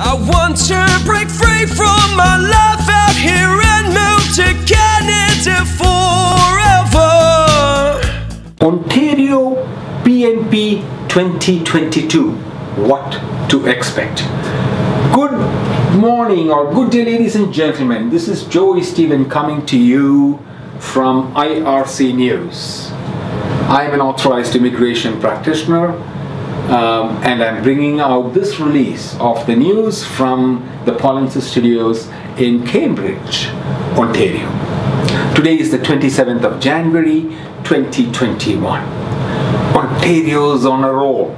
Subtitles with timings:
[0.00, 7.10] I want to break free from my life out here and move to Canada forever.
[8.60, 9.56] Ontario
[10.04, 12.30] PNP 2022
[12.86, 13.10] What
[13.50, 14.18] to Expect.
[15.12, 15.32] Good
[15.96, 18.08] morning or good day, ladies and gentlemen.
[18.08, 20.38] This is Joey Stephen coming to you
[20.78, 22.92] from IRC News.
[23.68, 25.92] I am an authorized immigration practitioner
[26.68, 32.66] um, and I'm bringing out this release of the news from the Pollensis Studios in
[32.66, 33.48] Cambridge,
[33.96, 34.46] Ontario.
[35.34, 37.22] Today is the 27th of January
[37.64, 38.82] 2021.
[39.74, 41.30] Ontario's on a roll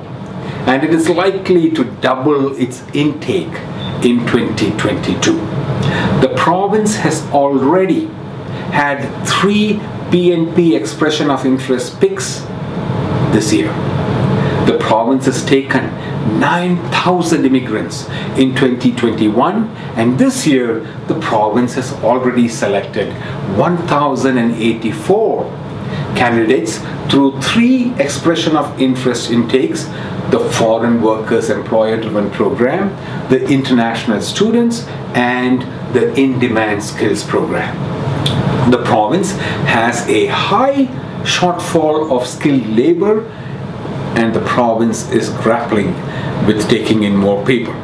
[0.67, 3.55] and it is likely to double its intake
[4.05, 5.33] in 2022.
[6.21, 8.07] The province has already
[8.73, 9.75] had three
[10.11, 12.41] PNP expression of interest picks
[13.33, 13.90] this year.
[14.71, 15.83] The province has taken
[16.39, 23.13] 9,000 immigrants in 2021, and this year the province has already selected
[23.57, 25.45] 1,084
[26.15, 26.79] candidates
[27.11, 29.87] through three expression of interest intakes
[30.31, 32.91] the foreign workers employer driven program,
[33.29, 37.75] the international students, and the in demand skills program.
[38.71, 39.33] The province
[39.67, 40.87] has a high
[41.25, 43.27] shortfall of skilled labor
[44.17, 45.95] and the province is grappling
[46.47, 47.75] with taking in more people.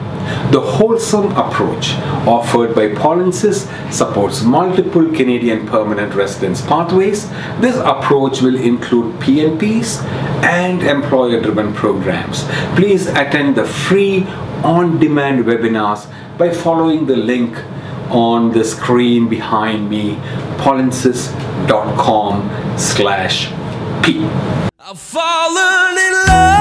[0.51, 1.95] The wholesome approach
[2.27, 7.29] offered by Pollensis supports multiple Canadian permanent residence pathways.
[7.61, 10.03] This approach will include PNPs
[10.43, 12.45] and employer driven programs.
[12.75, 14.27] Please attend the free
[14.65, 17.57] on demand webinars by following the link
[18.11, 20.17] on the screen behind me
[20.59, 23.53] pollensis.com slash
[24.03, 24.29] p
[24.89, 26.56] I've fallen in love.